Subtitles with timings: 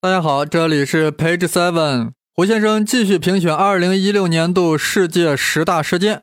[0.00, 6.22] 大家好，这里是 Page Seven，胡先生继续评选二零一六年度世界十大事件，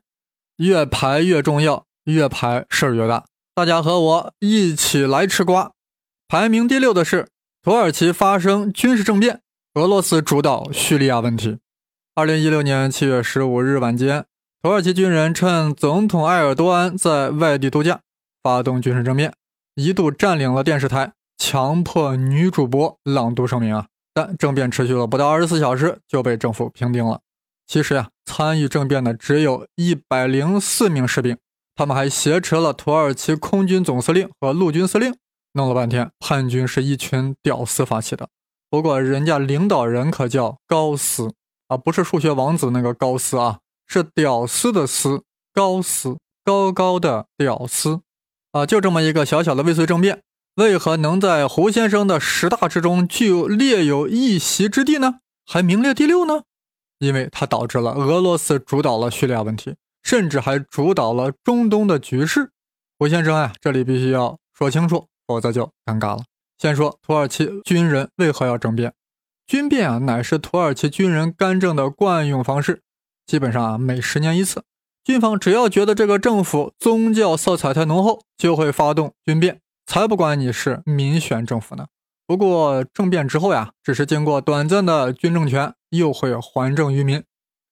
[0.55, 3.25] 越排越重要，越排事儿越大。
[3.53, 5.73] 大家和我一起来吃瓜。
[6.29, 7.27] 排名第六的是
[7.61, 9.41] 土耳其发生军事政变，
[9.73, 11.57] 俄罗斯主导叙利亚问题。
[12.15, 14.23] 二零一六年七月十五日晚间，
[14.61, 17.99] 土耳其军人趁总统埃尔多安在外地度假，
[18.41, 19.33] 发动军事政变，
[19.75, 21.11] 一度占领了电视台。
[21.37, 27.21] 强迫女主播朗读声明啊，但政变持续了不到二十四小时就被政府平定了。
[27.67, 31.37] 其实呀，参与政变的只有一百零四名士兵，
[31.75, 35.15] 他们还挟持了土耳其空军总司令和陆军司令。
[35.53, 38.27] 弄了半天，叛军是一群屌丝发起的。
[38.69, 41.31] 不过人家领导人可叫高斯
[41.69, 45.23] 啊，不是数学王子那个高斯啊，是屌丝的丝，
[45.53, 48.01] 高斯，高高的屌丝
[48.51, 50.21] 啊，就这么一个小小的未遂政变。
[50.55, 55.15] 为何能在胡先生的十大之中具有列有一席之地呢？
[55.45, 56.43] 还名列第六呢？
[56.99, 62.51] 因为它导致了俄罗斯主导了叙利亚问题，甚至还主导了中东的局势。
[62.97, 66.23] 胡先生啊，这里必须要说清楚，否则就尴尬了。
[66.57, 68.93] 先说土耳其军人为何要政变？
[69.45, 72.81] 军变啊，乃是土耳其军人干政的惯用方式，
[73.27, 74.63] 基本上啊，每十年一次。
[75.03, 79.59] 军方只要觉得这个政府宗教色彩太浓厚，就会发动军变。
[79.85, 81.87] 才不管你是民选政府呢。
[82.27, 87.23] 不过政变之后呀，只是经过短暂的军政权，又会还政于民。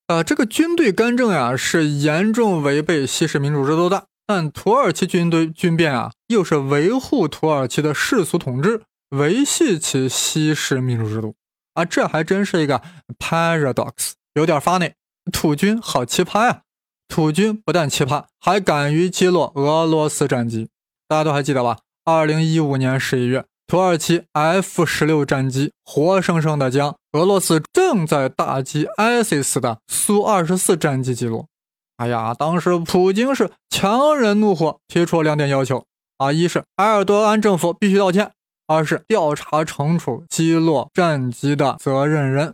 [0.07, 4.07] 呃，这个军队干政呀，是严重违背西式民主制度的。
[4.25, 11.35] 但土耳其军队军变啊，又是维护土耳其的世俗统治，维系其西式民主制度
[11.73, 12.81] 啊，这还真是一个
[13.17, 14.93] paradox，有点 funny。
[15.31, 16.61] 土军好奇葩呀！
[17.07, 20.69] 土军不但奇葩，还敢于击落俄罗斯战机，
[21.07, 21.79] 大家都还记得吧？
[22.05, 31.47] 二零一五年十一月，土耳其 F 十六战机活生生的将俄罗斯正在打击 ISIS 的苏二十四战机击落。
[31.95, 35.85] 哎呀，当时普京是强忍怒火，提出两点要求
[36.17, 38.31] 啊：一是埃尔多安政府必须道歉；
[38.67, 42.53] 二是调查惩处击落战机的责任人。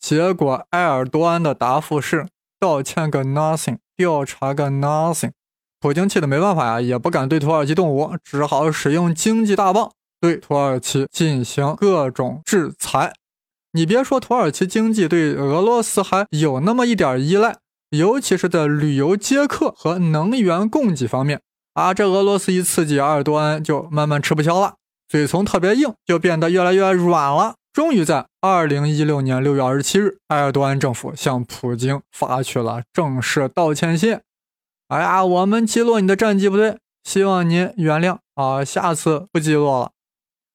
[0.00, 2.26] 结果埃尔多安的答复是：
[2.58, 5.30] 道歉个 nothing，调查个 nothing。
[5.80, 13.14] 普京气得没办法呀，也不敢对土耳其动武，只好使用经济大棒对土耳其进行各种制裁。
[13.72, 17.56] 你别说，土耳其经济对俄罗斯还有那么一点依赖，
[17.88, 21.40] 尤其是在旅游接客和能源供给方面
[21.72, 21.94] 啊。
[21.94, 24.74] 这俄罗斯一刺激，埃尔多安就慢慢吃不消了，
[25.08, 27.54] 嘴从特别硬就变得越来越软了。
[27.72, 34.18] 终于在二零一六年六月二十七日，埃尔多安政府向普京发去了正式道歉信。
[34.90, 39.90] 哎呀，我们击落你的战机不对，希望您原谅啊，下次不击落了。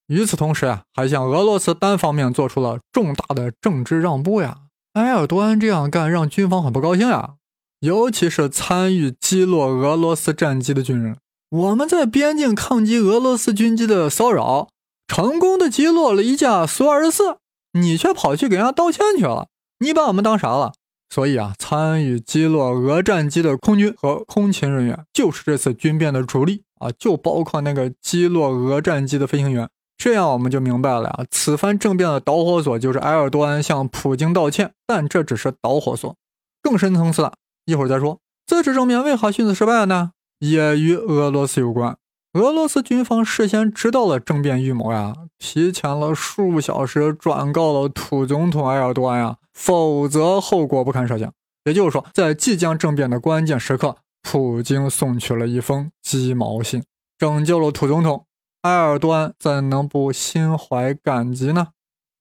[0.07, 4.57] 与此同时啊，还向俄罗斯单方面做出了重大的政治让步呀。
[4.95, 7.35] 埃尔多安这样干让军方很不高兴呀，
[7.79, 11.15] 尤其是参与击落俄罗斯战机的军人。
[11.49, 14.67] 我们在边境抗击俄罗斯军机的骚扰，
[15.07, 17.37] 成功的击落了一架苏二十四，
[17.71, 19.47] 你却跑去给人家道歉去了，
[19.79, 20.73] 你把我们当啥了？
[21.15, 29.69] 所以啊，参与击落俄战机的空军和空勤人员就是这次军变的主力啊，就包括那个击落俄战机的飞行员。
[29.97, 36.13] 这样我们就明白了呀，此番政变的导火索就是埃尔多安向普京道歉，但这只是导火索，
[36.61, 37.31] 更深层次的
[37.63, 38.19] 一会儿再说。
[38.45, 40.11] 这次政变为何迅速失败了呢？
[40.39, 41.95] 也与俄罗斯有关。
[42.33, 51.33] 俄罗斯军方事先知道了政变预谋呀，提前了数小时转告了土总统埃尔多安呀，否则后果不堪设想。
[51.63, 56.83] 也就是说，在即将政变的关键时刻，普京送去了一封鸡毛信，
[57.17, 58.27] 拯救了土总统
[58.61, 61.69] 埃尔多安，怎能不心怀感激呢？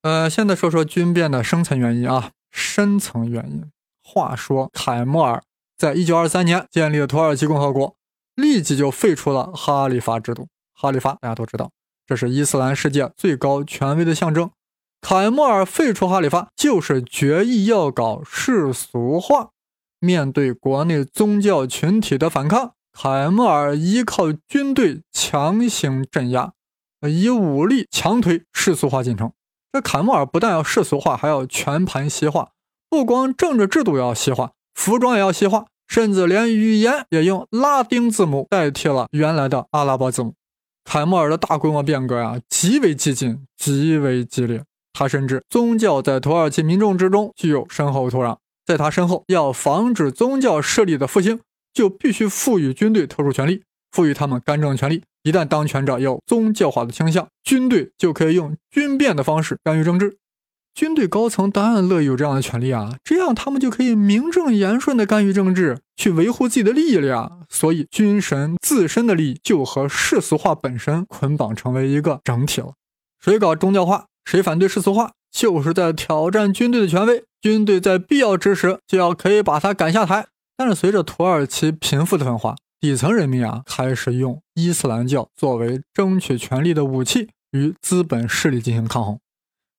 [0.01, 3.71] 呃，现在说说军变的深层原因啊，深层原因。
[4.03, 5.43] 话说，凯末尔
[5.77, 7.97] 在一九二三年建立了土耳其共和国。
[8.37, 10.49] 立即就废除了哈里发制度。
[10.75, 11.71] 哈里发大家都知道，
[12.05, 14.51] 这是伊斯兰世界最高权威的象征。
[15.07, 19.51] 凯末尔废除哈里发，就是决意要搞世俗化。
[20.01, 26.55] 面对国内宗教群体的反抗，凯末尔依靠军队强行镇压，
[27.03, 29.31] 以武力强推世俗化进程。
[29.75, 32.53] 这凯末尔不但要世俗化，还要全盘西化，
[32.89, 35.67] 不光政治制度要西化，服装也要西化。
[35.87, 40.33] 甚至连语言也用拉丁字母代替了原来的阿拉伯字母。
[40.83, 44.65] 凯末尔的大规模变革呀，极为激进，极为激烈。
[44.95, 51.41] 他深知宗教在土耳其民众之中具有深厚土壤，在他身后，要防止宗教势力的复兴，
[51.75, 55.03] 就必须赋予军队特殊权利，赋予他们干政权利。
[55.25, 60.17] 一旦当权者有宗教化的倾向，军队就可以用军变的方式干预政治。
[60.75, 67.31] 军队高层当然乐意有这样的权利啊，这样他们就可以名正言顺地干预政治，去维护自己的利益了呀。
[67.49, 72.75] 所以，军神自身的利益就和世俗化本身捆绑成为一个整体了。
[73.21, 77.25] 谁搞宗教化，谁反对世俗化，就是在挑战军队的权威。
[77.41, 80.27] 军队在必要之时就要可以把他赶下台。
[80.57, 89.19] 但是，随着土耳其贫富的分化，底层人民啊开始用伊斯兰教作为争取权力的武器，与资本势力进行抗衡。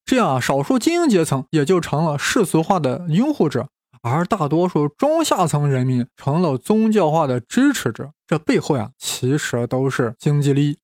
[0.05, 3.69] 这样啊，少数精英阶层也就成了世俗化的拥护者，
[4.03, 8.11] 而大多数中下层人民成了宗教化的支持者。
[8.27, 10.77] 这背后呀，其实都是经济利益。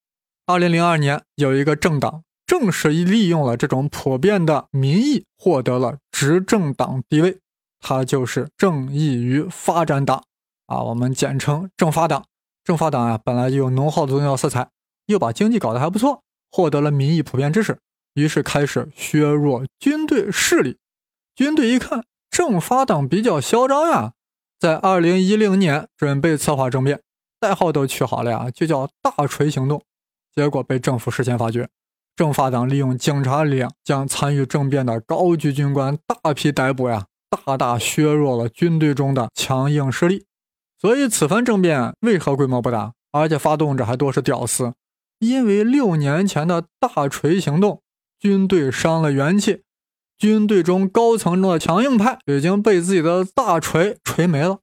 [0.47, 2.23] 二零零二年，有一个政党
[2.61, 7.39] 正是利用了这种普遍的民意，获得了执政党地位，
[7.79, 10.23] 他就是正义与发展党
[10.67, 12.23] 啊，我们简称政发党。
[12.63, 14.69] 政发党啊，本来就有浓厚的宗教色彩，
[15.07, 16.21] 又把经济搞得还不错，
[16.51, 17.79] 获得了民意普遍支持。
[18.13, 20.77] 于是开始削弱军队势力。
[21.33, 24.13] 军队一看政发党比较嚣张呀，
[24.59, 27.01] 在二零一零年准备策划政变，
[27.39, 29.81] 代号都取好了呀，就叫“大锤行动”。
[30.35, 31.67] 结果被政府事先发觉，
[32.15, 37.05] 政发党利用警察力量将参与政变的高级军官大批逮捕呀，
[37.45, 40.25] 大大削弱了军队中的强硬势力。
[40.79, 44.73] 所以此番政变为何规模不大，而且发动者还多是屌丝？
[45.19, 47.81] 因为六年前的大锤行动。
[48.19, 49.63] 军队伤了元气，
[50.15, 54.59] 军队中高层中的强硬派已经被自己的大锤锤没了。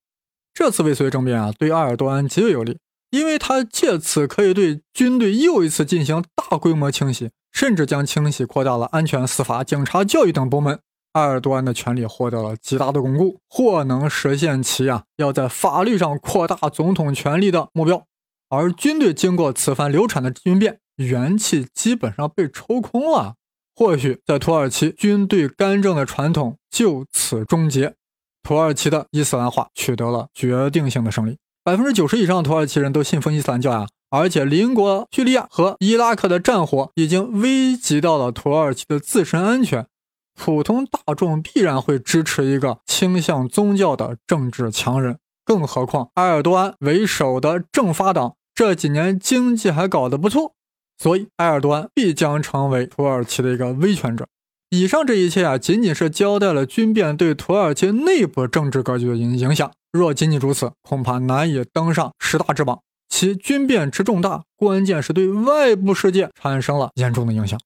[0.54, 2.78] 这次未遂政变啊，对埃尔多安极为有利，
[3.10, 10.78] 因为他借此可以对军队又一次进行大规模清洗，甚至将清洗扩大了安全、司法、警察、教育等部门。
[11.12, 18.04] 埃尔多安的权力获得了极大的巩固，或能实现其啊要在法律上扩大总统权力的目标。
[18.50, 23.34] 而军队经过此番流产的军变，元气基本上被抽空了。
[23.74, 27.94] 或许在土耳其，军队干政的传统就此终结，
[28.42, 31.38] 土耳其的伊斯兰化取得了决定性的胜利。
[31.68, 39.86] 百分之九十以上的土耳其人都信奉伊斯兰教呀，而且邻国叙利亚和伊拉克的战火已经危及到了土耳其的自身安全，
[40.34, 45.18] 普通大众必然会支持一个倾向宗教的政治强人。
[45.44, 50.54] 更何况埃尔多安为首的政发党这几年经济还搞得不错。
[50.96, 54.26] 所以，埃尔多安必将成为土耳其的一个威权者。
[54.70, 59.70] 以上这一切啊，仅仅是交代了军变对土耳其内部政治格局的影影响。
[59.92, 62.80] 若仅仅如此，恐怕难以登上十大之榜。
[63.08, 67.58] 其军变之重大，关键是对外部世界产生了严重的影响。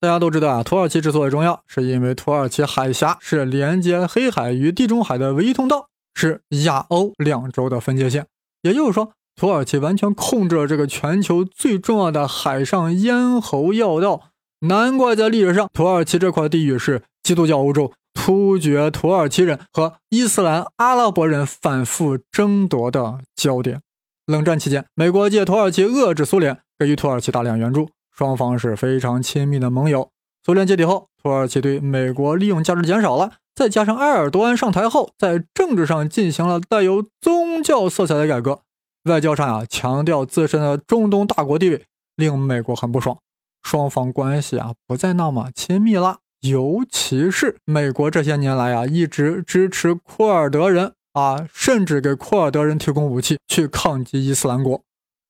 [0.00, 8.26] 大家都知道啊，土耳其之所以重要，是因为土耳其海峡是连接黑海与地中海的唯一通道，是亚欧两洲的分界线。
[8.62, 14.28] 也就是说，土耳其完全控制了这个全球最重要的海上咽喉要道，
[14.60, 23.82] 难怪在历史上土耳其这块地域是基督教欧洲突厥土耳其人和伊斯兰阿拉伯人反复争夺的焦点。
[24.24, 30.08] 冷战期间，美国借土耳其遏制苏联，给予土耳其大量援助，双方是非常亲密的盟友。
[30.44, 38.60] 苏联解体后，土耳其对美国利用价值减少了，再加上埃尔多安上台后，在政治上进行了带有宗教色彩的改革。
[39.04, 41.84] 外交上啊，强调自身的中东大国地位，
[42.16, 43.18] 令美国很不爽。
[43.62, 46.18] 双方关系啊，不再那么亲密了。
[46.48, 54.82] 尤其是美国这些年来啊，一直支持库尔德人啊，甚至给库尔德人提供武器去抗击伊斯兰国，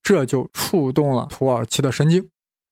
[0.03, 2.29] 这就触动了土耳其的神经。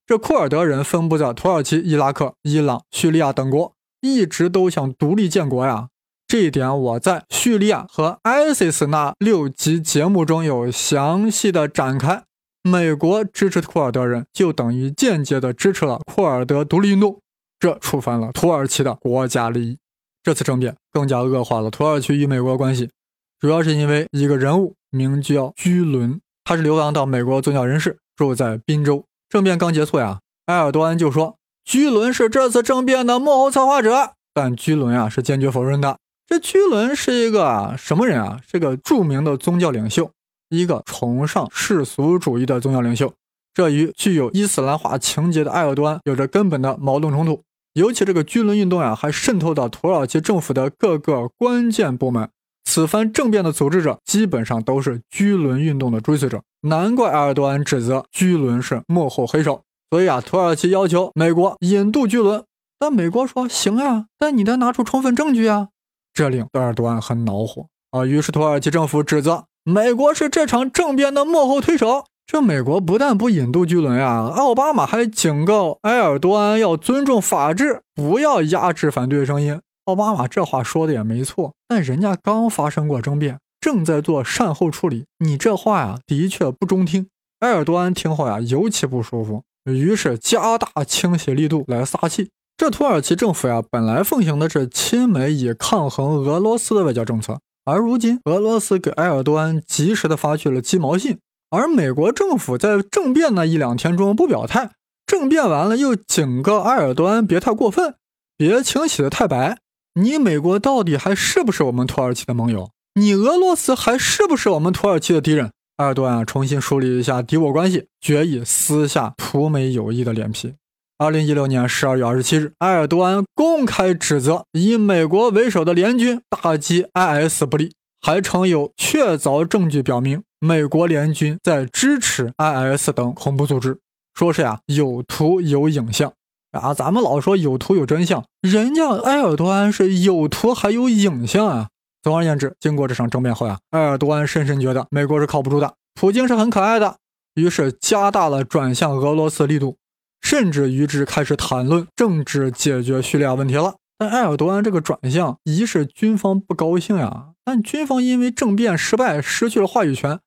[0.07, 5.89] 这库尔德人分布在土耳其、伊拉克、伊朗、叙利亚等国，一直都想独立建国呀。
[6.27, 12.25] 这一点我在叙利亚和 ISIS 那六集节目中有详细的展开。
[12.63, 17.21] 美国支持库尔德人，就等于间接的支持了库尔德独立运动，
[17.59, 19.79] 这触犯了土耳其的国家利益。
[20.23, 22.91] 这次政变更加恶化了土耳其与美国关系，
[23.39, 29.05] 主要是因为一个人物名叫居伦，他是流亡到美国宗教人士，住在宾州。
[29.29, 35.99] 政变刚结束呀，埃尔多安就说居伦是这次政变的幕后策划者，但居伦啊是坚决否认的。
[36.27, 38.41] 这居伦是一个什么人啊？
[38.51, 40.11] 是个著名的宗教领袖，
[40.49, 43.13] 一个崇尚世俗主义的宗教领袖。
[43.55, 47.43] 这与具有伊斯兰化情节的埃尔多安有着根本的矛盾冲突。
[47.75, 52.29] 尤其这个居伦运动呀，还渗透到土耳其政府的各个关键部门。
[52.65, 59.63] 此番政变的组织者基本上都是居伦运动的追随者，难怪埃尔多安指责居伦是幕后黑手。
[59.91, 62.45] 所以啊，土耳其要求美国引渡居伦，
[62.79, 65.69] 但美国说行啊，但你得拿出充分证据啊。
[66.13, 68.05] 这令埃尔多安很恼火啊！
[68.05, 79.61] 于是土耳其政府指责美国是这场政变的幕后推手，这美国不但不引渡巨轮呀，奥巴马还警告埃尔多安要尊重法治，不要压制反对声音。
[79.85, 87.07] 奥巴马这话说的也没错，但人家刚发生过争辩，正在做善后处理，你这话呀的确不中听。
[87.41, 92.31] 埃尔多安听后呀尤其不舒服，于是加大清洗力度来撒气。
[92.57, 101.19] 这土耳其政府呀本来奉行的是亲美以抗衡俄罗斯的外交政策，而如今俄罗斯给埃尔多安及时的发去了鸡毛信。
[101.55, 104.71] 而美国政府在政变那一两天中不表态，
[105.07, 107.95] 政变完了又警告埃尔多安别太过分，
[108.37, 109.59] 别清洗的太白。
[109.95, 112.71] 你美国到底还是不是我们土耳其的盟友？
[112.95, 115.51] 你俄罗斯还是不是我们土耳其的敌人？
[115.77, 120.55] 埃尔多安重新梳理一下敌我关系，决意撕下土美友谊的脸皮。
[120.99, 127.73] 二零一六年十二月二十七日，埃尔多安公开指责以美国为首的联军打击 IS 不利，
[128.05, 130.23] 还称有确凿证据表明。
[130.39, 133.79] 美国联军在支持 IS 等恐怖组织，
[134.13, 136.13] 说是呀有图有影像
[136.53, 141.69] 啊，咱们老说有图有真相，人家埃尔多安是有图还有影像啊。
[142.03, 146.97] 总而言之，经过这场争辩后呀，埃尔多安深深觉得美国是靠不住的，普京是很可爱的，
[147.37, 149.79] 于是加大了转向俄罗斯力度，
[150.21, 153.77] 甚至与之开始谈论政治解决叙利亚问题了。
[153.97, 160.21] 但埃尔多安这个转向，一是军方不高兴呀，但军方因为政变失败失去了话语权。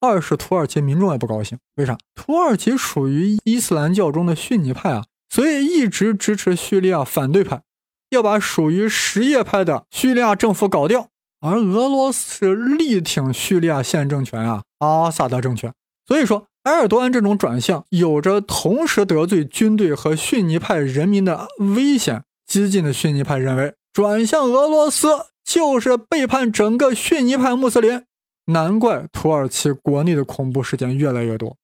[0.00, 1.98] 二是土耳其民众也不高兴，为啥？
[2.14, 7.62] 土耳其属于伊斯兰教中的逊尼派啊，所以一直支持叙利亚反对派，
[8.10, 11.08] 要把属于什叶派的叙利亚政府搞掉。
[11.40, 15.72] 而俄罗斯力挺叙利亚现政权啊，阿萨德政权。
[16.06, 22.22] 所以说，埃尔多安这种转向有着同时得罪军队和逊尼派人民的危险。
[22.46, 25.08] 激进的逊尼派认为，转向俄罗斯
[25.48, 28.04] 就是背叛整个逊尼派穆斯林。
[28.52, 31.56] 难怪土耳其国内的恐怖事件越来越多，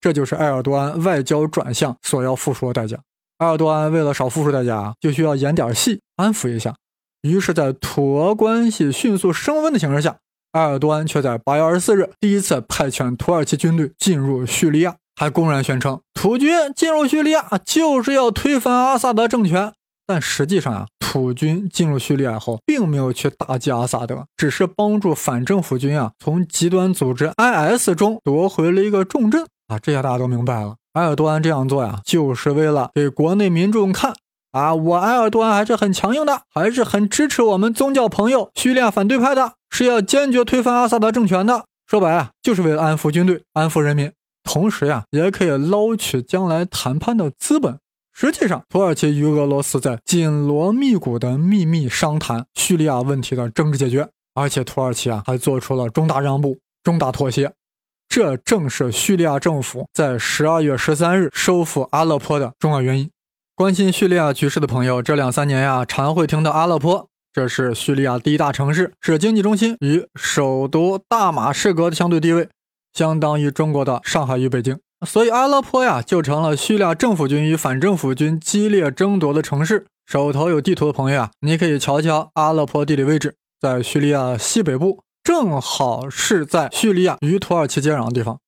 [0.00, 3.00] 这就是埃尔多安外交转向所要付出的代价。
[3.38, 6.76] 埃尔多安为了少付出代价，就需要演点戏安抚一下。
[7.22, 10.18] 于是，在土俄关系迅速升温的形势下，
[10.52, 19.72] 埃尔多安却在八月二十四日第一次派遣土耳其军队进入叙利亚，还公然宣称土军进入叙利亚就是要推翻阿萨德政权。
[20.06, 20.86] 但实际上啊。
[21.12, 30.76] 土军进入叙利亚后，并没有去打击阿萨德，只是帮助反政府军啊从极端组织 IS 中夺回了一个重镇啊，这下大家都明白了。
[30.94, 34.14] 埃尔多安这样做呀，就是为了给国内民众看
[34.52, 41.66] 啊，我埃尔多安还是很强硬的，还是很支持我们宗教朋友叙利亚反对派的，是要坚决推翻阿萨德政权的。
[41.86, 44.10] 说白了，就是为了安抚军队、安抚人民，
[44.42, 47.78] 同时呀，也可以捞取将来谈判的资本。
[48.12, 57.52] 实际上，土耳其与俄罗斯在紧锣密鼓的秘密商谈叙利亚问题的政治解决，而且土耳其啊还做出了重大让步、重大妥协。
[58.08, 63.10] 这正是叙利亚政府在十二月十三日收复阿勒颇的重要原因。
[63.54, 72.50] 关心叙利亚局势的朋友，这两三年呀常会听到阿勒颇，这是叙利亚第一大城市，是经济中心与首都大马士革的相对地位，
[72.92, 74.78] 相当于中国的上海与北京。
[75.04, 79.86] 所以阿勒颇呀，就成了叙利亚政府军与反政府军激烈争夺的城市。
[80.06, 88.38] 手头有地图的朋友啊，你可以瞧瞧阿勒颇地理位置，在叙利亚西北部，正好是在叙利亚与土耳其接壤的地方。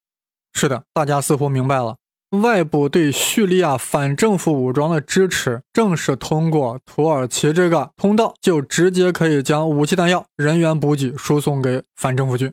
[0.52, 1.96] 是的，大家似乎明白了，
[2.42, 12.52] 外部对叙利亚反政府武装的支持，正是通过土耳其这个通道，就直接可以将武器弹药、人员补给输送给反政府军。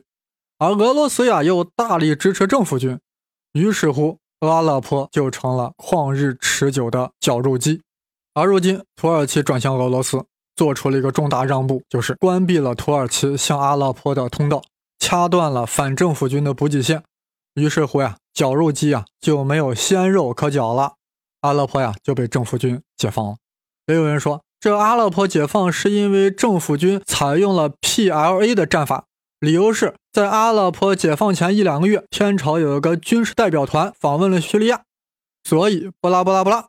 [0.58, 2.98] 而俄罗斯呀，又大力支持政府军。
[3.52, 7.82] 于是乎，阿勒颇就成了旷日持久的绞肉机。
[8.32, 10.24] 而如今，土耳其转向俄罗斯，
[10.56, 14.62] 做出了一个重大让步，就是关闭了土耳其向阿勒颇的通道，
[14.98, 17.02] 掐断了反政府军的补给线。
[17.54, 20.94] 于是乎呀，绞肉机啊就没有鲜肉可绞了，
[21.42, 23.36] 阿勒颇呀就被政府军解放了。
[23.86, 29.04] 也有人说，这阿勒颇解放是因为政府军采用了 PLA 的战法。
[29.42, 34.84] 理由是在阿勒颇解放前一两个月，天朝有一个军事代表团访问了叙利亚，
[35.42, 36.68] 所以不拉不拉不拉。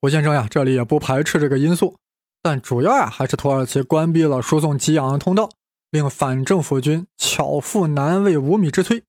[0.00, 1.94] 胡先生呀，这里也不排斥这个因素，
[2.42, 5.50] 但主要呀还是土耳其关闭了输送给养的通道，
[5.92, 9.02] 令反政府军巧妇难为无米之炊。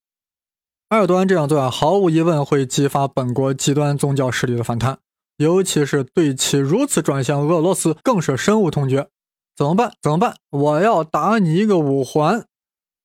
[0.90, 5.00] 埃尔多安这样做啊，毫无疑问会激发本国极端宗教势力的反弹，
[5.38, 9.08] 尤其是对其如此转向俄罗斯，更是深恶痛绝。
[9.56, 9.92] 怎么办？
[10.00, 10.36] 怎么办？
[10.50, 12.44] 我要打你一个五环！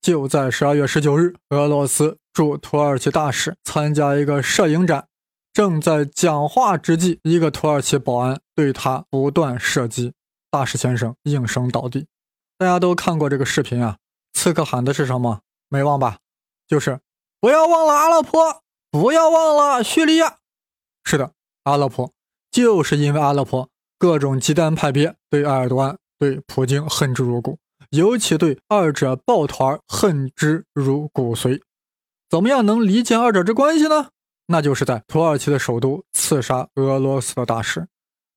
[0.08, 5.06] 就在十二月十九日，俄罗斯驻土耳其大使参加一个摄影展，
[5.52, 10.14] 正在讲话之际，一个土耳其保安对他不断射击，
[10.50, 12.08] 大使先生应声倒地。
[12.58, 13.98] 大家都看过这个视频啊，
[14.32, 15.42] 刺客喊的是什么？
[15.68, 16.20] 没忘吧？
[16.70, 17.02] 就是
[17.42, 20.38] 不要忘了阿勒颇，不要忘了叙利亚。
[21.04, 21.34] 是的，
[21.64, 22.14] 阿勒颇
[22.50, 27.60] 就是因为阿勒颇各种极端派别对埃尔多安、对普京恨之入骨，
[27.92, 31.62] 尤其对二者抱团恨之入骨髓。
[32.30, 34.10] 怎么样能理解二者之关系呢？
[34.48, 37.88] 那就是在土耳其的首都刺杀俄罗斯的大使，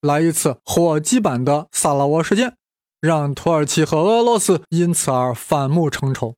[0.01, 2.57] 来一次火鸡版的萨拉沃事件，
[3.01, 6.35] 让土耳其和俄罗斯因此而反目成仇。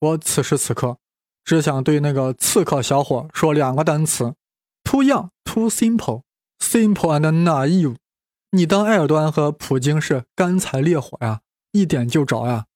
[0.00, 0.98] 我此时此刻
[1.44, 4.34] 只想对那个刺客小伙说两个单词
[4.84, 6.22] ：too young, too simple,
[6.58, 7.96] simple and naive。
[8.52, 11.40] 你当埃尔多安和普京是干柴烈火呀，
[11.72, 12.66] 一点就着呀。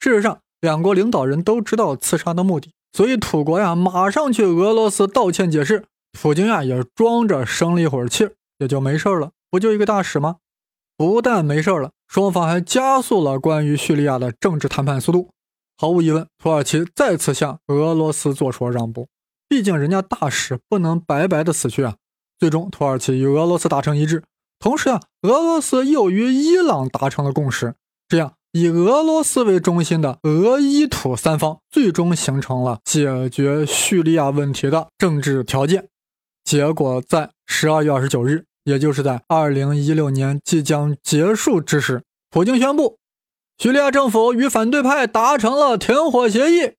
[0.00, 2.72] 事实上，两国领导人都知道刺杀的目的。
[2.92, 5.84] 所以土国呀，马上去俄罗斯道歉解释。
[6.12, 8.28] 普京呀，也装着生了一会儿气，
[8.58, 9.30] 也就没事了。
[9.48, 10.38] 不就一个大使吗？
[10.96, 15.30] 不但没事了，双方还加速了关于叙利亚的政治谈判速度。
[15.78, 19.08] 毫无疑问，土耳其再次向俄罗斯做出了让步。
[19.48, 21.96] 毕竟人家大使不能白白的死去啊。
[22.38, 24.24] 最终，土耳其与俄罗斯达成一致，
[24.58, 27.74] 同时啊，俄罗斯又与伊朗达成了共识。
[28.08, 28.34] 这样。
[28.52, 35.86] 以俄罗斯为中心的俄伊土三方最终形成了解决叙利亚问题的政治条件。
[36.42, 42.98] 结果在十二月二十九日，也就是在二零一六年即将结束之时，普京宣布，
[43.56, 46.72] 叙利亚政府与反对派达成了停火协议，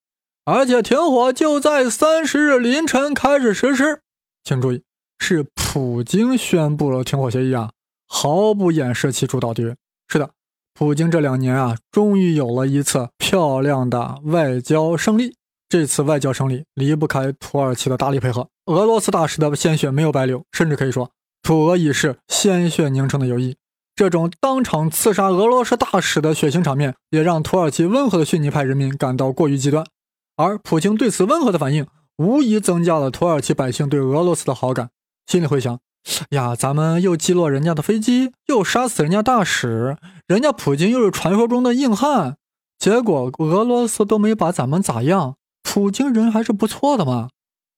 [0.43, 4.01] 而且停火就在三十日凌晨开始实施。
[4.43, 4.83] 请注意，
[5.19, 7.71] 是普京宣布了停火协议啊，
[8.07, 9.73] 毫不掩饰其主导地位。
[10.09, 10.31] 是的。
[10.73, 15.35] 普京这两年啊，终于有了一次漂亮的外交胜利。
[15.69, 21.11] 这次外交胜利离不开土耳其的大力配合，俄罗斯大使的鲜血没有白流，甚至可以说，
[21.43, 23.55] 土俄已是鲜血凝成的友谊。
[23.95, 29.85] 这种当场刺杀俄罗斯大使的血腥场面，也让土耳其温和的逊尼派人民感到过于极端。
[30.35, 31.85] 而普京对此温和的反应，
[32.17, 34.89] 无疑增加了土耳其百姓对俄罗斯的好感。
[35.27, 35.79] 心里会想。
[36.31, 39.95] 呀，咱们又击落人家的飞机，又杀死人家大使，
[40.31, 42.37] 人家普京又是传说中的硬汉，
[42.79, 47.27] 结果俄罗斯都没把咱们咋样，普京人还是不错的嘛。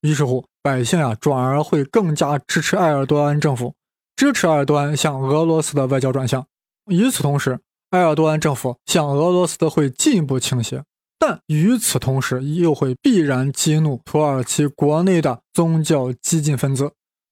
[0.02, 3.74] 于是乎，百姓呀，转而会更加支持埃尔多安政府，
[4.16, 6.46] 支持埃尔多安向俄罗斯的外交转向。
[6.92, 10.84] 与此同时，埃尔多安政府向俄罗斯的会进一步倾斜，
[11.18, 16.92] 但与此同时又会必然激怒土耳其国内的宗教激进分子。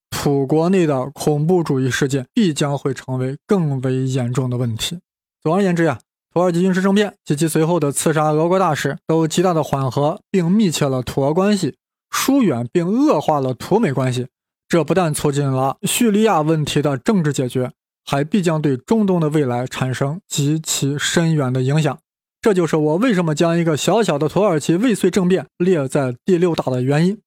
[0.10, 5.00] 土国内的恐怖主义事件必将会成为更为严重的问题。
[5.44, 6.00] 总而言之呀，
[6.34, 11.76] 土耳其军事政变及其随后的刺杀俄国大使，都极大的缓和并密切了土俄关系，
[12.12, 14.28] 疏远并恶化了土美关系。
[14.68, 17.72] 这不但促进了叙利亚问题的政治解决，
[18.06, 21.98] 还必将对中东的未来产生极其深远的影响。
[22.40, 27.20] 这就是我为什么将一个小小的土耳其未遂政变列在第六大的原因。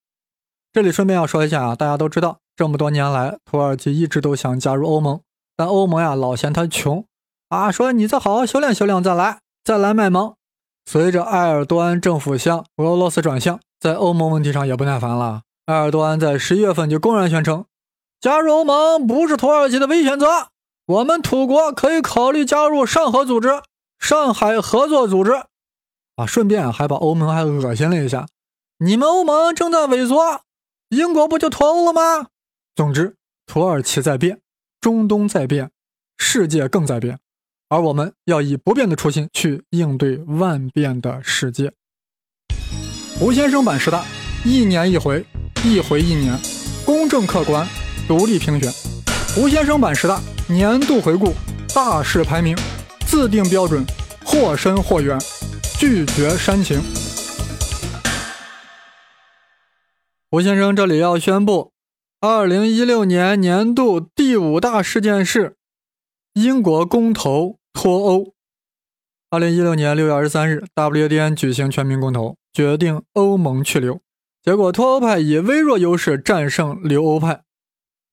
[0.73, 2.39] 这里顺便要说一下啊，大家都知道。
[2.57, 5.21] 这么多年来，土耳其一直都想加入欧盟，
[5.57, 7.05] 但欧盟呀老嫌他穷
[7.55, 10.35] 啊，说你再好好修炼修炼再来，再来卖萌。
[10.85, 15.43] 随着埃尔多安政府向俄罗斯转向，在欧盟问题上也不耐烦了。
[15.67, 17.65] 埃尔多安在十一月份就公然宣称，
[18.21, 20.49] 加入欧盟不是土耳其的唯一选择，
[20.87, 23.63] 我们土国可以考虑加入上合组织、
[24.01, 25.31] 上海合作组织。
[26.17, 28.27] 啊，顺便还把欧盟还恶心了一下，
[28.79, 30.43] 你们欧盟正在萎缩，
[30.89, 32.27] 英国不就脱欧了吗？
[32.75, 33.15] 总之，
[33.47, 34.41] 土耳其在变，
[34.81, 35.71] 中东在变，
[36.19, 37.19] 世界更在变，
[37.69, 41.73] 而我们要以不变的初心去应对万变的世界。
[43.19, 44.05] 胡先生版十大，
[44.45, 45.25] 一年一回，
[45.65, 46.39] 一回一年，
[46.85, 47.67] 公正客观，
[48.07, 48.71] 独立评选。
[49.35, 51.33] 胡先生版十大年度回顾，
[51.75, 52.57] 大事排名，
[53.07, 53.85] 自定标准，
[54.25, 55.19] 或深或远，
[55.79, 56.81] 拒绝煽情。
[60.31, 61.73] 胡先生这里要宣布。
[62.21, 65.57] 二零一六年年度第五大事件是
[66.35, 68.35] 英国公投脱欧。
[69.31, 74.01] 二零一六年六月二十三日，WDN 举行全民公投，决定欧盟去留。
[74.43, 77.45] 结果脱欧派以微弱优势战胜留欧派，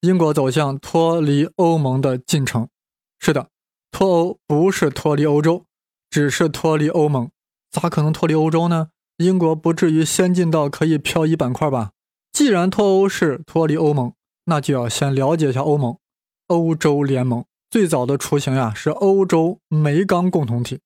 [0.01, 2.69] 英国走向脱离欧盟的进程。
[3.17, 3.49] 是的，
[3.89, 5.65] 脱欧不是脱离欧洲，
[6.07, 7.31] 只是脱离欧盟。
[7.71, 8.89] 咋可能脱离欧洲呢？
[9.17, 11.93] 英国不至于先进到可以漂移板块吧？
[12.31, 14.13] 既然脱欧是脱离欧盟，
[14.45, 15.97] 那就要先了解一下欧盟。
[16.45, 20.81] 欧洲联盟最早的雏形呀是欧洲煤钢共同体，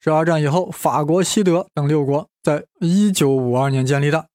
[0.00, 4.28] 是二战以后法国、西德等六国在1952年建立的。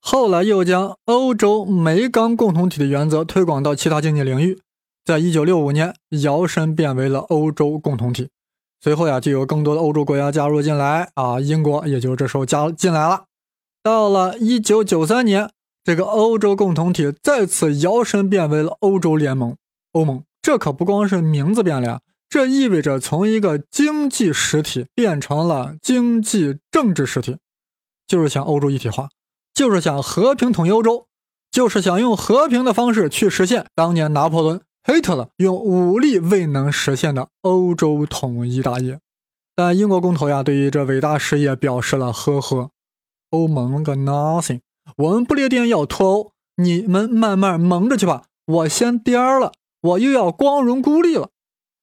[0.00, 4.60] 后来又将欧洲煤钢共同体的原则推广到其他经济领域，
[5.04, 8.28] 在1965年摇身变为了欧洲共同体。
[8.80, 13.24] 随后呀就有更多的欧洲国家加入进来啊，英国也就这时候加进来了。
[13.82, 15.50] 到了1993年。
[15.82, 19.54] 这个欧洲共同体再次摇身变为了欧洲联盟，
[19.92, 20.24] 欧盟。
[20.46, 27.38] 这可不光是名字变了呀，这意味着从一个经济实体变成了经济政治实体，
[28.06, 29.08] 就是想欧洲一体化，
[29.52, 31.08] 就是想和平统一欧洲，
[31.50, 39.00] 就是想用和平的方式去实现当年拿破仑、希特勒用武力未能实现的欧洲统一大业。
[39.56, 42.70] 但英国公投呀，对于这伟大事业表示了呵呵，
[43.30, 44.60] 欧盟个 nothing。
[44.96, 46.32] 我们不列颠要脱欧，
[46.62, 48.26] 你们慢慢蒙着去吧。
[48.46, 49.50] 我先颠了，
[49.86, 51.30] 我又要光荣孤立了。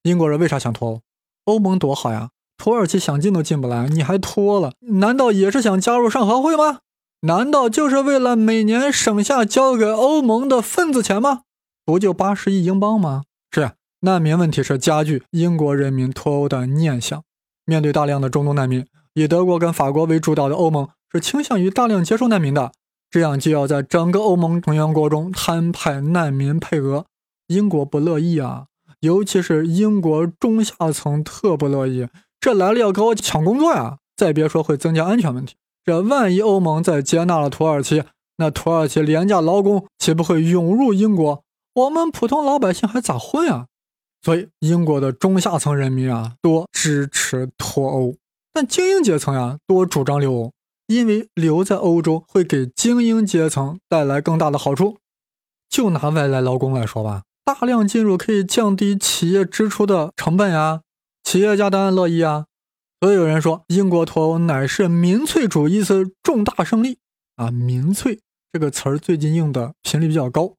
[0.04, 1.02] 英国人为啥想脱欧？
[1.46, 4.74] 欧盟多好呀，土耳其想进都进不来，你还脱了？
[4.82, 6.80] 难道也是想加入上合会吗？
[7.22, 11.42] 难道就是为了每年省下交给欧盟的份子钱吗？
[11.86, 13.24] 不就八十亿英镑吗？
[13.52, 17.24] 是呀，难民问题是加剧英国人民脱欧的念想。
[17.66, 22.74] 面对大量的中东难民，以德国跟法国为主导的欧盟是倾向于大量接收难民的。
[23.10, 27.06] 这样就要在整个欧盟成员国中摊派难民配额，
[27.54, 28.66] 英国不乐意啊，
[29.02, 32.08] 尤其是英国中下层特不乐意，
[32.40, 34.00] 这来了要跟我抢工作呀！
[34.16, 38.04] 再别说会增加安全问题，这万一欧盟再接纳了土耳其，
[38.38, 41.44] 那土耳其廉价劳工岂不会涌入英国？
[41.74, 43.68] 我们普通老百姓还咋混啊？
[44.22, 48.16] 所以英国的中下层人民啊，多支持脱欧，
[48.54, 50.52] 但精英阶层呀，多主张留欧。
[50.88, 54.98] 因为留在欧洲会给精英阶层带来更大的好处。
[55.70, 60.82] 就拿外来劳工来说吧，大量进入可以降低企业支出的成本呀，
[61.24, 62.46] 企业家当然乐意啊。
[63.02, 67.00] 所以有人说，英国脱欧乃是民粹主义的重大胜利
[67.36, 67.52] 啊！
[67.52, 68.22] 民粹
[68.54, 70.56] 这个词儿最近用的频率比较高，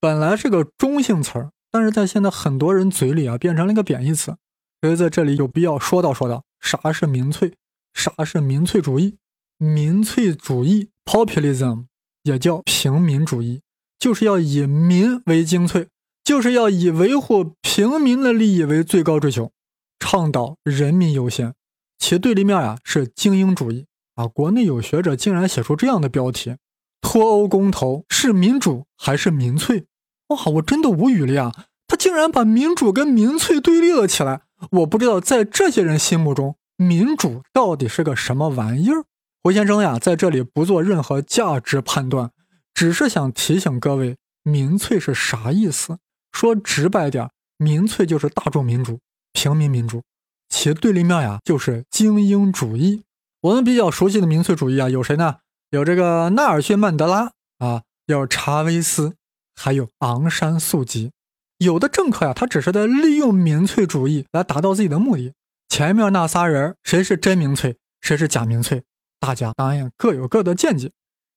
[0.00, 4.34] 本来是个中性词儿，但是在现在很多人嘴里啊变成了一个贬义词，
[4.80, 7.52] 所以在这里有必要说道说道，啥是民粹，
[7.92, 9.18] 啥是民粹主义。
[9.58, 11.84] 民粹主义 （populism）
[12.22, 13.60] 也叫平民主义，
[13.98, 15.88] 就是要以民为精粹，
[16.24, 19.52] 就是要以维护平民的利益为最高追求，
[19.98, 21.54] 倡导人民优先。
[21.98, 24.26] 其对立面呀是精英主义啊！
[24.26, 26.56] 国内有学者竟然写出这样的标题
[27.00, 29.86] ：“脱欧公投是民主还是民粹？”
[30.28, 31.52] 哇，我真的无语了呀！
[31.86, 34.42] 他竟然把民主跟民粹对立了起来。
[34.70, 39.04] 我不知道在这些人心目中，民主到底是个什么玩意儿。
[39.42, 42.30] 胡先生呀，在这里不做任何价值判断，
[42.72, 45.98] 只是想提醒各位，民粹是啥意思？
[46.32, 48.98] 说直白点，民粹就是大众民主、
[49.32, 50.02] 平民民主，
[50.48, 53.02] 其对立面呀就是精英主义。
[53.42, 55.36] 我们比较熟悉的民粹主义啊，有谁呢？
[55.70, 59.14] 有这个纳尔逊·曼德拉啊，有查韦斯，
[59.54, 61.12] 还有昂山素季。
[61.58, 65.32] 有的政客呀，他只是在利用民粹主义来达到自己的目的。
[65.68, 68.82] 前面那仨人，谁是真民粹，谁是假民粹？
[69.18, 70.90] 大家当然各有各的见解，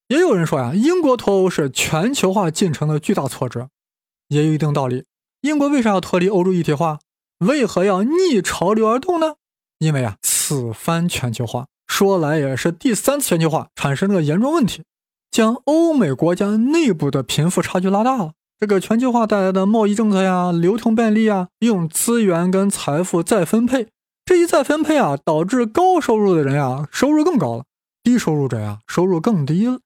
[0.08, 3.70] 也有人说呀，英国脱欧是全球化进程的巨大挫折，
[4.30, 5.06] 也有一定道理。
[5.42, 7.00] 英国为啥要脱离欧洲一体化？
[7.40, 9.36] 为何要逆潮流而动呢？
[9.80, 14.84] 因为啊，此番全球化说来也是第三次全球化产生了严重问题，
[15.30, 18.32] 将欧美国家内部的贫富差距拉大了。
[18.58, 23.90] 这个全球化带来的贸易政策呀，流通便利啊，用资源跟财富再分配，
[24.24, 27.66] 这一再分配啊，导致高收入的人呀，收入更高了。
[28.02, 29.80] 低收入者呀，收入更低了；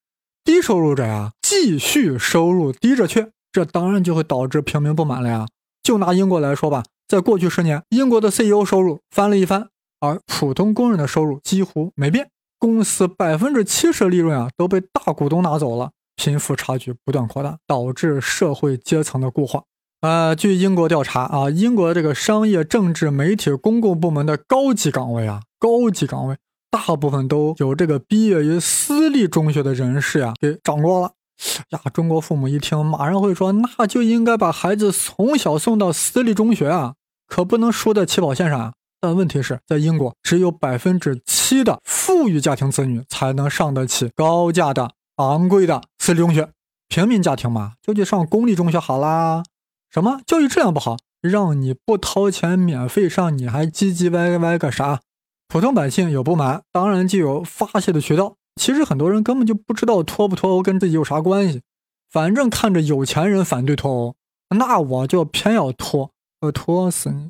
[0.43, 5.47] 低收入者呀，继续收入低着去，这当然就会导致平民不满了呀。
[5.81, 19.63] 就拿英国来说吧，在过去十年，英国的 CEO 收入翻了一番，而普通工人的收入几乎没变，公司百分之七十的利润啊都被大股东拿走了，贫富差距不断扩大，导致社会阶层的固化。
[20.01, 26.38] 呃，据英国调查啊，英国这个商业、政治、媒体、公共部门的高级岗位啊，高级岗位。
[26.71, 31.13] 大部分都有这个毕业于私立中学的人士呀，给掌握了
[31.69, 31.82] 呀。
[31.93, 36.95] 中国父母一听，马上会说，那就应该把孩子从小送到私立中学啊，
[37.28, 38.73] 可不能输在起跑线上啊。
[39.02, 46.49] 但问题是在英国，只有百分之七的富裕家庭子女才能上得起高价的、昂贵的私立中学，
[46.89, 49.43] 平民家庭嘛，就去上公立中学好啦。
[49.89, 54.99] 什么教育质量不好，让你不掏钱免费上，你还唧唧歪歪个啥？
[55.47, 58.36] 普通百姓有不满，当然就有发泄的渠道。
[58.59, 61.61] 其实很多人根本就不知道脱不脱欧跟自己有啥关系，
[62.11, 64.15] 反正看着有钱人反对脱欧，
[64.49, 67.29] 那我就偏要脱，我脱死你。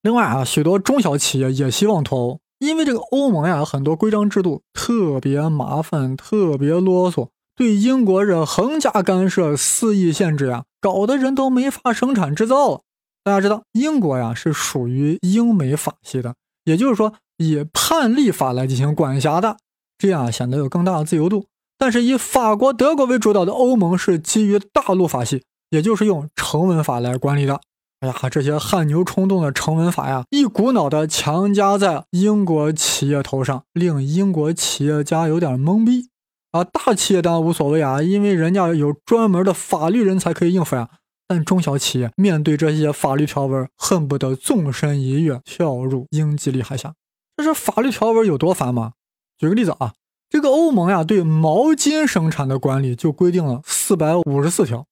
[0.00, 12.80] 另外啊，许多中小企业也希望脱欧，因为这个欧盟呀，很多规章制度特别麻烦，特别啰嗦，对英国人横加干涉，肆意限制呀，搞得人都没法生产制造了。
[13.22, 17.12] 大家知道，英国呀是属于英美法系的，也就是说。
[17.42, 19.56] 以判例法来进行管辖的，
[20.00, 21.44] 这样显得有更大的自由度。
[21.78, 27.60] 但是以法国、德国为主导的欧盟是基于大陆法系，也就是用成文法来管理的。
[28.00, 36.08] 哎呀，这些汗牛充栋的成文法呀，一股脑的强加在英国企业头上，令英国企业家有点懵逼。
[36.52, 40.88] 啊，大企业当然无所谓啊，因为人家有专门的法律人才可以应付呀。
[41.28, 46.94] 但中小企业面对这些法律条文，恨不得纵身一跃跳入英吉利海峡。
[47.36, 48.92] 这是法律条文有多烦吗？
[49.40, 49.94] 举个例子啊，
[50.28, 54.86] 这个欧盟呀，对毛巾生产的管理就规定了四百五十四条，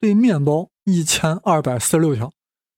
[0.00, 2.32] 对面包一千二百四十六条，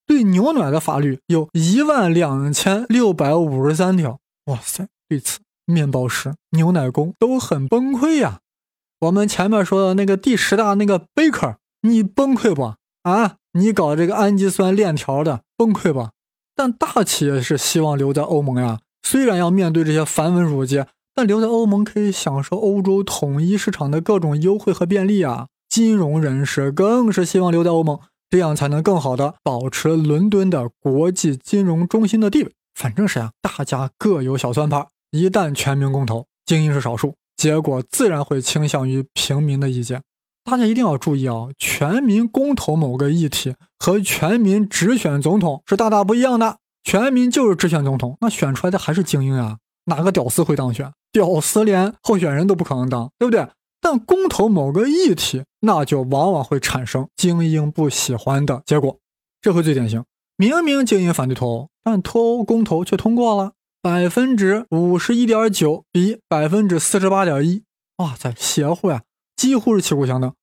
[0.05, 4.19] 对牛奶的法律有一万两千六百五十三条。
[4.47, 5.39] 哇塞，对此。
[5.67, 8.41] 面包师、牛奶工都很崩溃呀。
[8.99, 13.37] 我们前面说的那个第十大那个 baker，你崩溃不啊？
[13.53, 16.09] 你搞这个氨基酸链条的崩溃不？
[16.55, 18.81] 但大企业是希望留在欧盟呀。
[19.01, 25.47] 虽然要面对这些繁文缛节，但留在欧盟可以享受欧洲统一市场的各种优惠和便利啊。
[25.69, 27.99] 金融人士更是希望留在欧盟，
[28.29, 32.51] 这样才能更好的保持伦敦的国际金融中心的地位。
[32.75, 34.85] 反正是呀，大家各有小算盘。
[35.11, 40.01] 一旦全民公投，精英是少数，结果自然会倾向于平民的意见。
[40.43, 46.57] 大家一定要注意啊，全民公投某个议题和全民直选总统是大大不一样的。
[46.83, 50.91] 全民就是直选总统，那选出来的还是精英啊，哪个屌丝会当选？
[51.15, 53.47] 屌丝连候选人都不可能当，对不对？
[53.79, 58.97] 但公投某个议题，那就往往会产生精英不喜欢的结果。
[59.41, 60.03] 这回最典型，
[60.35, 63.53] 明明精英反对脱欧，但脱欧公投却通过了。
[63.81, 67.63] 百分之五十一点九比百分之四十八点一，
[67.99, 69.03] 哇塞，邪乎呀！
[69.37, 70.33] 几乎是旗鼓相当。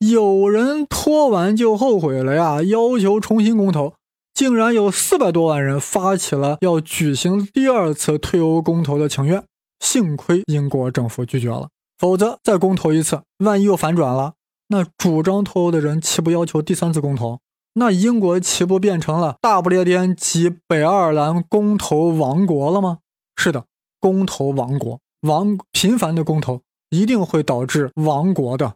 [0.00, 3.94] 有人脱完就后悔了呀，要求重新公投，
[4.34, 9.42] 竟然有四百多万人发起了要举行第二次退欧公投的请愿。
[9.80, 14.34] 幸亏英国政府拒绝了，否则再公投一次，万一又反转了，
[14.68, 17.40] 那主张脱欧的人岂不要求第三次公投？
[17.74, 22.98] 那英国岂不变成了大不列颠及北爱尔兰公投王国了吗？
[23.36, 23.64] 是的，
[24.00, 28.74] 公投王国，王频繁的公投一定会导致亡国的。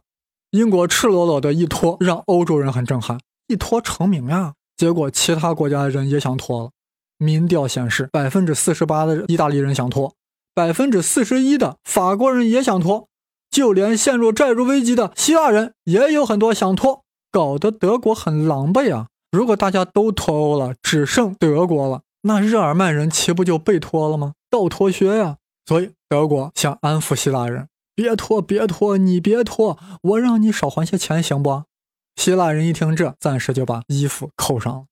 [0.51, 4.53] 英国赤裸裸的一拖，让欧洲人很震撼，一拖成名呀。
[4.77, 6.69] 结果其他国家的人也想拖了。
[7.17, 10.13] 民调显示，百分之四十八的意大利人想拖，
[10.53, 13.07] 百分之四十一的法国人也想脱，
[13.49, 17.03] 就连陷入债务危机的希腊人也有很多想脱。
[17.31, 19.07] 搞得德国很狼狈啊！
[19.31, 24.33] 如果大家都脱欧了，只剩德国了，那日耳曼人岂不就被脱了吗？
[24.51, 25.37] 倒脱靴呀！
[25.65, 31.63] 所以德国想安抚希腊人，别脱，别脱，你别脱，我让你少还些钱，行不？
[32.15, 34.83] 希腊人一听这，暂时就把衣服扣上了。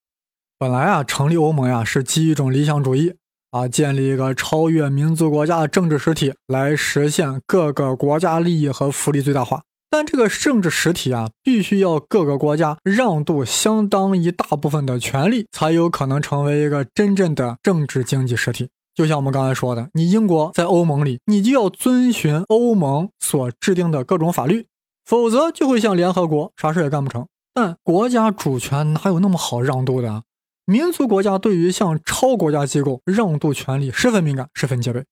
[0.58, 3.14] 本来啊，成立欧盟呀，是基于一种理想主义
[3.52, 9.62] 啊，建立一个超越民族国家的政治实体，来实现各个国家利益和福利最大化。
[9.90, 18.70] 但这个政治实体啊，必须要各个国家让渡相当一大部分的权利，才有可能成为一个真正的政治经济实体。
[18.94, 24.66] 就像我们刚才说的，你英国在欧盟里，你就要遵循欧盟所制定的各种法律，
[25.04, 27.26] 否则就会像联合国，啥事也干不成。
[27.52, 30.22] 但国家主权哪有那么好让渡的？
[30.64, 35.04] 民族国家对于向超国家机构让渡权利十分敏感，十分戒备。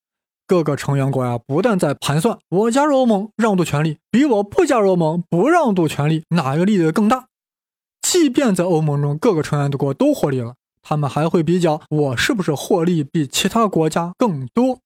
[0.47, 7.27] 各个成员国呀，不但在盘算我加入欧盟让渡权利比我不加入欧盟不让渡权利哪个利益更大，
[8.03, 14.79] 即便在欧盟中各个成员国都获利了，他们还会比较我是不是获利比其他国家更多。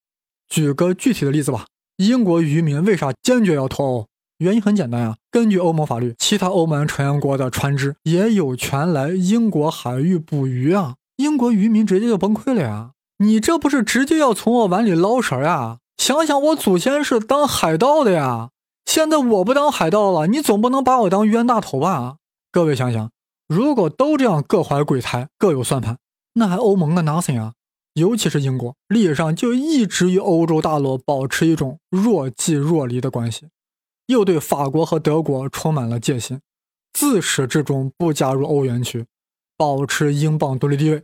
[0.47, 1.65] 举个具体的例子吧，
[1.97, 4.07] 英国渔民为啥坚决要脱欧？
[4.39, 12.91] 原因很简单呀，根据欧盟法律，其他欧盟成员国的船只也有权来英国海域捕鱼啊，英国渔民直接就崩溃了呀。
[13.19, 15.77] 你这不是直接要从我碗里捞食呀？
[15.97, 18.49] 想想我祖先是当海盗的呀，
[18.85, 22.17] 现在我不当海盗了，你总不能把我当冤大头吧？
[22.51, 23.09] 各位想想，
[23.47, 25.97] 如果都这样各怀鬼胎、各有算盘，
[26.33, 27.53] 那还欧盟的 nothing 啊？
[27.93, 33.47] 尤其是英国，历史上就一直与欧洲大陆保持一种若即若离的关系，
[34.07, 36.41] 又对法国和德国充满了戒心，
[36.93, 39.05] 自始至终不加入欧元区，
[39.57, 41.03] 保持英镑独立地位。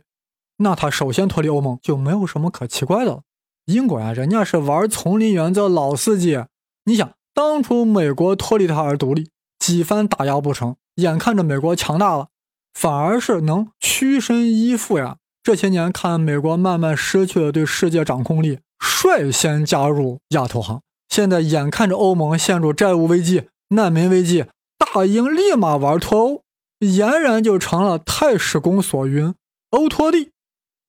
[0.58, 3.22] 那他首先脱离欧盟就没有什么可奇怪的了。
[3.66, 6.44] 英国呀，人家是玩丛林原则老司机。
[6.84, 12.28] 你想，当初美国脱离他而独立，几番打压不成，眼看着美国强大了，
[12.74, 15.16] 反而是能屈身依附呀。
[15.42, 20.80] 这些年看美国慢慢失去了对世界掌控力，率先加入亚投行。
[21.12, 24.46] 现在眼看着欧盟陷入债务危机、难民危机，
[24.78, 26.42] 大英立马玩脱欧，
[26.80, 29.34] 俨然就成了太史公所云
[29.68, 30.30] 欧托地。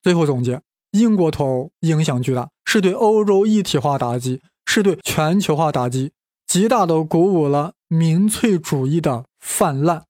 [0.02, 6.14] 最后总结：英国脱欧影响巨大，是对欧洲一体化打击，是对全球化打击，
[6.48, 10.06] 极大的鼓舞了民粹主义的泛滥。